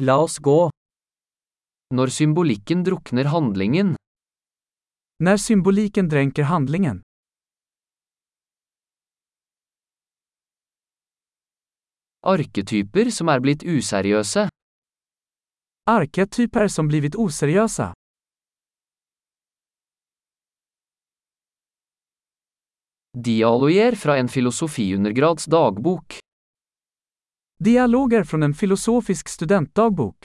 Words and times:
La 0.00 0.16
oss 0.16 0.38
gå. 0.38 0.70
Når 1.94 2.08
symbolikken 2.08 2.84
drukner 2.84 3.24
handlingen, 3.24 3.96
När 5.22 5.36
symboliken 5.36 6.08
dränker 6.08 6.42
handlingen. 6.42 7.02
arketyper 12.22 13.10
som 13.10 13.28
er 13.28 13.40
blitt 13.40 13.62
useriøse, 13.64 14.48
Arketyper 15.90 16.68
som 16.68 16.88
blivit 16.88 17.16
oseriösa. 17.16 17.92
dialoger 23.12 23.96
fra 23.96 24.16
en 24.16 24.28
filosofiundergrads 24.28 25.44
dagbok, 25.44 26.19
Dialoger 27.64 28.24
från 28.24 28.42
en 28.42 28.54
filosofisk 28.54 29.28
studentdagbok. 29.28 30.16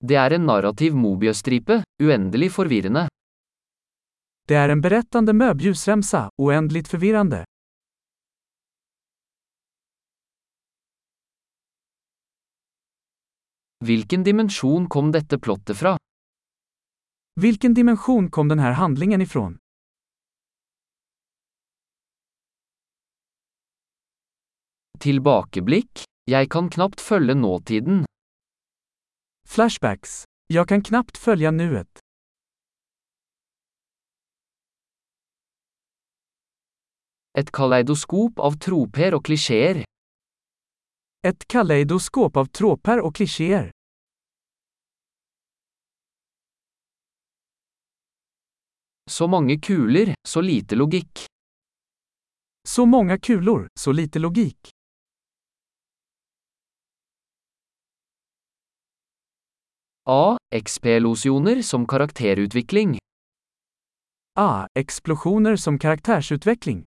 det 0.00 0.16
er 0.16 0.32
en 0.32 0.46
narrativ 0.46 0.94
mobiøstripe, 0.96 1.82
uendelig 2.02 2.50
forvirrende. 2.52 3.08
Det 4.48 4.54
är 4.54 4.68
en 4.68 4.80
berättande 4.80 5.32
möbljusremsa, 5.32 6.30
oändligt 6.36 6.88
förvirrande. 6.88 7.44
Hvilken 13.84 14.24
dimensjon 14.24 14.88
kom 14.88 15.12
dette 15.12 15.38
plottet 15.38 15.76
fra? 15.76 15.96
Vilken 17.40 17.74
dimension 17.74 18.30
kom 18.30 18.48
den 18.48 18.58
här 18.58 18.72
handlingen 18.72 19.20
ifrån? 19.20 19.58
Tilbakeblikk? 25.00 26.02
Jeg 26.28 26.50
kan 26.52 26.68
knapt 26.70 27.00
følge 27.00 27.34
nåtiden. 27.34 28.04
Flashbacks. 29.48 30.24
Jag 30.46 30.68
kan 30.68 30.82
knappt 30.82 31.16
följa 31.16 31.50
nuet. 31.50 31.98
Et 37.38 37.50
kaleidoskop 37.52 38.38
av 38.38 38.58
troper 38.58 39.16
og 39.16 39.24
klisjeer. 39.24 39.84
Ett 41.22 41.48
kaleidoskop 41.48 42.36
av 42.36 42.46
tråpar 42.46 42.98
och 42.98 43.14
klichéer. 43.16 43.70
Så 49.10 49.26
mange 49.26 49.58
kuler, 49.60 50.14
så 50.28 50.40
lite 50.40 50.74
logikk. 50.74 51.26
Så 52.68 52.86
många 52.86 53.18
kulor, 53.18 53.68
så 53.80 53.92
lite 53.92 54.18
logik. 54.18 54.70
A. 60.12 60.36
XP-losjoner 60.54 61.62
som 61.62 61.86
karakterutvikling. 61.86 62.98
A. 64.38 64.66
Eksplosjoner 64.74 65.56
som 65.56 65.78
karaktersutvikling. 65.78 66.84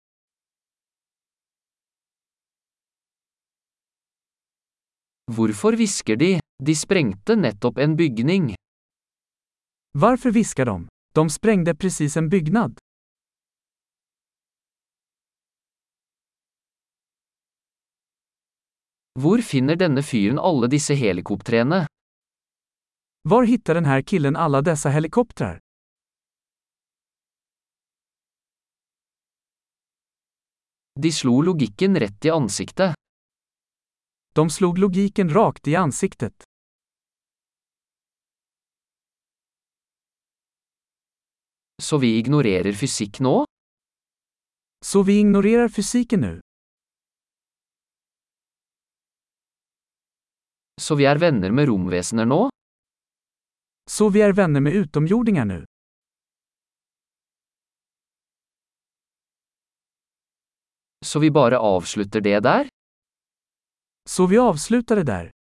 Hvorfor 5.33 5.73
hvisker 5.81 6.15
de? 6.15 6.29
De 6.63 6.75
sprengte 6.75 7.35
nettopp 7.35 7.77
en 7.77 7.95
bygning. 7.95 8.53
Varför 9.97 10.31
viskar 10.31 10.65
de? 10.65 10.87
De 11.13 11.29
sprängde 11.29 11.75
precis 11.75 12.17
en 12.17 12.29
byggnad. 12.29 12.77
Hvor 19.19 19.41
finner 19.41 19.75
denne 19.75 20.05
fyren 20.05 20.37
alle 20.39 20.69
disse 20.69 20.93
helikoptrene? 20.93 21.86
Var 23.29 23.43
hittar 23.43 23.73
den 23.73 23.85
här 23.85 24.01
killen 24.01 24.35
alla 24.35 24.61
dessa 24.61 24.89
helikoptrar? 24.89 25.59
De 31.01 31.11
slo 31.11 31.41
logikken 31.41 31.99
rett 31.99 32.25
i 32.25 32.29
ansiktet. 32.29 32.95
De 34.35 34.49
slog 34.49 34.77
logiken 34.77 35.29
rakt 35.29 35.67
i 35.67 35.75
ansiktet. 35.75 36.43
Så 41.81 41.97
vi 41.97 42.17
ignorerer 42.17 42.73
fysikk 42.73 43.19
nå? 43.19 43.45
Så 44.85 45.03
vi 45.03 45.19
ignorerar 45.19 45.69
fysiken 45.69 46.21
nu. 46.21 46.41
Så 50.81 50.95
vi 50.95 51.05
er 51.05 51.17
venner 51.19 51.51
med 51.51 51.67
romvesener 51.67 52.25
nå? 52.25 52.47
Så 53.89 54.09
vi 54.09 54.21
er 54.21 54.33
vänner 54.33 54.61
med 54.61 54.73
utomjordingar 54.73 55.45
nu. 55.45 55.65
Så 61.05 61.19
vi 61.19 61.31
bare 61.31 61.57
avslutter 61.57 62.21
det 62.21 62.39
der? 62.39 62.67
Så 64.09 64.27
vi 64.27 64.37
avslutar 64.37 64.95
det 64.95 65.03
där. 65.03 65.36